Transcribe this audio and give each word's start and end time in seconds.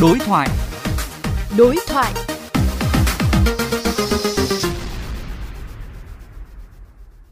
Đối 0.00 0.18
thoại. 0.18 0.48
Đối 1.58 1.76
thoại. 1.88 2.12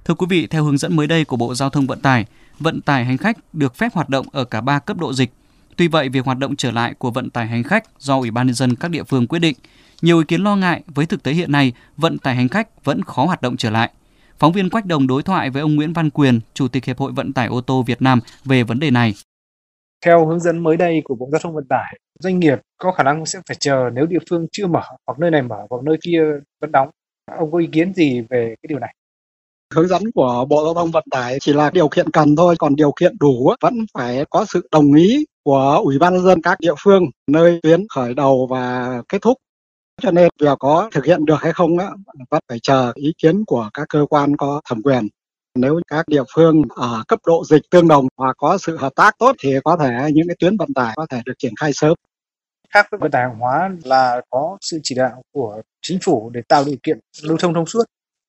Thưa 0.05 0.14
quý 0.14 0.27
vị, 0.29 0.46
theo 0.46 0.64
hướng 0.64 0.79
dẫn 0.79 0.96
mới 0.96 1.07
đây 1.07 1.25
của 1.25 1.37
Bộ 1.37 1.54
Giao 1.54 1.71
thông 1.71 1.87
Vận 1.87 2.01
tải, 2.01 2.25
vận 2.59 2.81
tải 2.81 3.04
hành 3.04 3.17
khách 3.19 3.37
được 3.53 3.75
phép 3.75 3.93
hoạt 3.95 4.09
động 4.09 4.27
ở 4.33 4.45
cả 4.45 4.61
ba 4.61 4.79
cấp 4.79 4.96
độ 4.99 5.12
dịch. 5.12 5.31
Tuy 5.77 5.89
vậy, 5.89 6.09
việc 6.09 6.25
hoạt 6.25 6.39
động 6.39 6.57
trở 6.57 6.71
lại 6.71 6.95
của 6.95 7.11
vận 7.11 7.31
tải 7.31 7.46
hành 7.46 7.62
khách 7.62 7.85
do 7.99 8.18
Ủy 8.18 8.31
ban 8.31 8.46
nhân 8.46 8.54
dân 8.54 8.75
các 8.75 8.91
địa 8.91 9.03
phương 9.03 9.27
quyết 9.27 9.39
định. 9.39 9.57
Nhiều 10.03 10.19
ý 10.19 10.25
kiến 10.29 10.45
lo 10.45 10.57
ngại 10.57 10.82
với 10.87 11.07
thực 11.07 11.23
tế 11.23 11.32
hiện 11.32 11.53
nay, 11.53 11.73
vận 11.96 12.19
tải 12.19 12.35
hành 12.35 12.48
khách 12.48 12.85
vẫn 12.85 13.03
khó 13.03 13.25
hoạt 13.25 13.43
động 13.43 13.57
trở 13.57 13.71
lại. 13.71 13.91
Phóng 14.39 14.53
viên 14.53 14.71
Quách 14.71 14.87
Đồng 14.87 15.07
đối 15.07 15.23
thoại 15.23 15.50
với 15.50 15.62
ông 15.62 15.75
Nguyễn 15.75 15.93
Văn 15.93 16.11
Quyền, 16.11 16.41
Chủ 16.55 16.69
tịch 16.69 16.85
Hiệp 16.85 16.98
hội 16.98 17.12
Vận 17.12 17.32
tải 17.32 17.46
ô 17.46 17.61
tô 17.61 17.82
Việt 17.82 18.03
Nam 18.03 18.21
về 18.45 18.62
vấn 18.62 18.80
đề 18.80 18.91
này. 18.91 19.14
Theo 20.05 20.27
hướng 20.27 20.41
dẫn 20.41 20.59
mới 20.59 20.77
đây 20.77 21.00
của 21.05 21.14
Bộ 21.14 21.29
Giao 21.32 21.41
thông 21.43 21.55
Vận 21.55 21.64
tải, 21.69 21.98
doanh 22.18 22.39
nghiệp 22.39 22.58
có 22.79 22.93
khả 22.93 23.03
năng 23.03 23.27
sẽ 23.27 23.40
phải 23.49 23.57
chờ 23.61 23.90
nếu 23.95 24.07
địa 24.07 24.18
phương 24.31 24.46
chưa 24.53 24.67
mở 24.67 24.82
hoặc 25.07 25.18
nơi 25.18 25.31
này 25.31 25.43
mở 25.43 25.57
hoặc 25.71 25.82
nơi 25.82 25.96
kia 26.03 26.22
vẫn 26.61 26.72
đóng. 26.72 26.91
Ông 27.39 27.53
có 27.53 27.58
ý 27.58 27.67
kiến 27.72 27.94
gì 27.94 28.21
về 28.21 28.54
cái 28.63 28.68
điều 28.68 28.79
này? 28.79 28.94
hướng 29.75 29.89
dẫn 29.89 30.03
của 30.14 30.46
Bộ 30.49 30.64
Giao 30.64 30.75
thông 30.75 30.91
Vận 30.91 31.04
tải 31.11 31.39
chỉ 31.41 31.53
là 31.53 31.71
điều 31.71 31.89
kiện 31.89 32.11
cần 32.11 32.36
thôi, 32.36 32.55
còn 32.58 32.77
điều 32.77 32.92
kiện 33.00 33.19
đủ 33.20 33.53
vẫn 33.62 33.75
phải 33.94 34.25
có 34.31 34.44
sự 34.48 34.69
đồng 34.72 34.94
ý 34.94 35.25
của 35.44 35.81
Ủy 35.84 35.98
ban 35.98 36.14
nhân 36.14 36.25
dân 36.25 36.42
các 36.42 36.61
địa 36.61 36.75
phương 36.84 37.03
nơi 37.27 37.61
tuyến 37.62 37.86
khởi 37.94 38.14
đầu 38.14 38.47
và 38.50 38.89
kết 39.08 39.22
thúc. 39.22 39.39
Cho 40.03 40.11
nên 40.11 40.28
việc 40.41 40.58
có 40.58 40.91
thực 40.92 41.05
hiện 41.05 41.25
được 41.25 41.36
hay 41.41 41.53
không 41.53 41.78
á, 41.78 41.86
vẫn 42.30 42.41
phải 42.48 42.58
chờ 42.62 42.92
ý 42.94 43.12
kiến 43.22 43.44
của 43.47 43.70
các 43.75 43.86
cơ 43.89 44.06
quan 44.11 44.36
có 44.36 44.61
thẩm 44.69 44.83
quyền. 44.83 45.08
Nếu 45.58 45.80
các 45.89 46.08
địa 46.08 46.22
phương 46.34 46.62
ở 46.77 47.05
cấp 47.08 47.19
độ 47.27 47.44
dịch 47.44 47.62
tương 47.70 47.89
đồng 47.89 48.06
hoặc 48.16 48.36
có 48.39 48.58
sự 48.58 48.77
hợp 48.77 48.92
tác 48.97 49.19
tốt 49.19 49.36
thì 49.42 49.55
có 49.64 49.77
thể 49.77 50.11
những 50.12 50.28
cái 50.28 50.36
tuyến 50.39 50.56
vận 50.56 50.69
tải 50.75 50.92
có 50.97 51.06
thể 51.11 51.22
được 51.27 51.34
triển 51.39 51.53
khai 51.61 51.72
sớm. 51.72 51.94
Khác 52.70 52.86
với 52.91 52.98
vận 52.98 53.11
tải 53.11 53.22
hàng 53.22 53.39
hóa 53.39 53.70
là 53.84 54.20
có 54.30 54.58
sự 54.60 54.80
chỉ 54.83 54.94
đạo 54.94 55.22
của 55.33 55.62
chính 55.83 55.98
phủ 56.02 56.30
để 56.30 56.41
tạo 56.48 56.64
điều 56.64 56.77
kiện 56.83 56.98
lưu 57.22 57.36
thông 57.38 57.55
thông 57.55 57.66
suốt. 57.66 57.84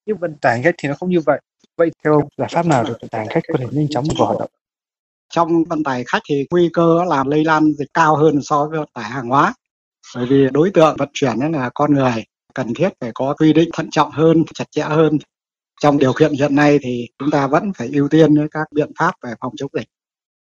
Nhưng 0.06 0.18
vận 0.18 0.36
tải 0.42 0.54
hành 0.54 0.64
khách 0.64 0.76
thì 0.78 0.90
nó 0.90 0.96
không 0.96 1.10
như 1.10 1.20
vậy. 1.20 1.40
Vậy 1.78 1.92
theo 2.04 2.14
ông, 2.14 2.28
giải 2.38 2.50
pháp 2.52 2.66
nào 2.66 2.84
để 2.84 2.92
vận 3.02 3.10
tải 3.10 3.22
hành 3.22 3.30
khách 3.30 3.44
có 3.48 3.54
thể 3.60 3.66
nhanh 3.72 3.88
chóng 3.90 4.06
vào 4.18 4.28
hoạt 4.28 4.40
động? 4.40 4.50
Trong 5.34 5.64
vận 5.64 5.84
tải 5.84 6.04
khách 6.08 6.22
thì 6.30 6.46
nguy 6.52 6.70
cơ 6.74 7.04
làm 7.08 7.28
lây 7.28 7.46
lan 7.46 7.72
dịch 7.78 7.94
cao 7.94 8.16
hơn 8.16 8.42
so 8.42 8.66
với 8.66 8.80
vận 8.80 8.90
tải 8.94 9.10
hàng 9.10 9.30
hóa. 9.30 9.54
Bởi 10.16 10.26
vì 10.26 10.48
đối 10.52 10.72
tượng 10.72 10.96
vận 10.98 11.10
chuyển 11.14 11.38
là 11.52 11.70
con 11.74 11.94
người, 11.94 12.26
cần 12.54 12.74
thiết 12.74 12.90
phải 13.02 13.12
có 13.14 13.34
quy 13.38 13.54
định 13.54 13.70
thận 13.74 13.90
trọng 13.92 14.12
hơn, 14.12 14.44
chặt 14.54 14.66
chẽ 14.72 14.82
hơn 14.82 15.18
trong 15.80 15.98
điều 15.98 16.14
kiện 16.14 16.34
hiện 16.34 16.56
nay 16.56 16.80
thì 16.82 17.08
chúng 17.20 17.32
ta 17.32 17.48
vẫn 17.48 17.74
phải 17.78 17.90
ưu 17.94 18.08
tiên 18.08 18.48
các 18.52 18.68
biện 18.72 18.92
pháp 19.00 19.12
về 19.24 19.34
phòng 19.42 19.54
chống 19.58 19.70
dịch. 19.74 19.88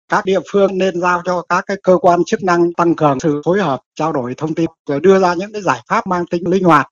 Các 0.10 0.26
địa 0.26 0.40
phương 0.52 0.78
nên 0.78 1.02
giao 1.02 1.22
cho 1.26 1.42
các 1.50 1.64
cái 1.68 1.78
cơ 1.84 1.98
quan 2.02 2.20
chức 2.26 2.44
năng 2.44 2.74
tăng 2.74 2.96
cường 2.96 3.20
sự 3.20 3.42
phối 3.46 3.62
hợp 3.62 3.80
trao 3.96 4.14
đổi 4.14 4.34
thông 4.38 4.56
tin 4.56 4.70
rồi 4.90 5.00
đưa 5.00 5.20
ra 5.20 5.34
những 5.34 5.54
cái 5.54 5.62
giải 5.62 5.80
pháp 5.88 6.08
mang 6.08 6.26
tính 6.26 6.48
linh 6.48 6.64
hoạt. 6.64 6.88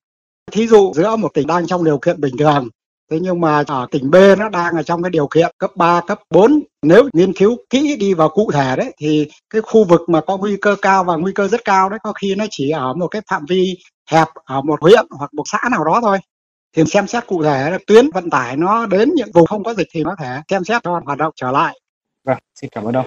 Thí 0.52 0.68
dụ 0.68 0.92
giữa 0.96 1.16
một 1.16 1.34
tỉnh 1.34 1.48
đang 1.48 1.68
trong 1.68 1.84
điều 1.84 1.98
kiện 1.98 2.22
bình 2.22 2.38
thường 2.38 2.70
thế 3.12 3.20
nhưng 3.22 3.42
mà 3.42 3.64
ở 3.68 3.88
tỉnh 3.92 4.12
B 4.12 4.16
nó 4.38 4.50
đang 4.50 4.76
ở 4.76 4.84
trong 4.84 5.04
cái 5.04 5.10
điều 5.10 5.28
kiện 5.28 5.52
cấp 5.58 5.72
3, 5.76 6.02
cấp 6.08 6.20
4 6.30 6.64
nếu 6.82 7.10
nghiên 7.14 7.34
cứu 7.34 7.58
kỹ 7.70 7.98
đi 8.00 8.14
vào 8.14 8.30
cụ 8.30 8.52
thể 8.54 8.76
đấy 8.76 8.94
thì 9.00 9.28
cái 9.50 9.62
khu 9.62 9.84
vực 9.84 10.02
mà 10.08 10.22
có 10.22 10.38
nguy 10.38 10.58
cơ 10.62 10.76
cao 10.82 11.04
và 11.04 11.16
nguy 11.16 11.32
cơ 11.36 11.48
rất 11.48 11.66
cao 11.66 11.90
đấy 11.90 12.00
có 12.04 12.14
khi 12.14 12.36
nó 12.36 12.46
chỉ 12.52 12.70
ở 12.70 12.94
một 12.94 13.08
cái 13.08 13.22
phạm 13.30 13.46
vi 13.50 13.78
hẹp 14.12 14.28
ở 14.46 14.62
một 14.62 14.82
huyện 14.82 15.06
hoặc 15.10 15.34
một 15.34 15.44
xã 15.46 15.60
nào 15.72 15.84
đó 15.84 16.00
thôi 16.02 16.18
thì 16.78 16.84
xem 16.86 17.08
xét 17.08 17.28
cụ 17.28 17.44
thể 17.44 17.70
là 17.72 17.80
tuyến 17.88 18.10
vận 18.14 18.30
tải 18.30 18.58
nó 18.58 18.86
đến 18.86 19.12
những 19.16 19.32
vùng 19.34 19.48
không 19.48 19.64
có 19.64 19.74
dịch 19.74 19.88
thì 19.92 20.04
có 20.04 20.16
thể 20.20 20.42
xem 20.50 20.64
xét 20.64 20.84
cho 20.84 21.02
hoạt 21.06 21.18
động 21.18 21.34
trở 21.36 21.52
lại. 21.52 21.80
Vâng, 22.24 22.38
xin 22.56 22.70
cảm 22.70 22.84
ơn 22.84 22.96
ông. 22.96 23.06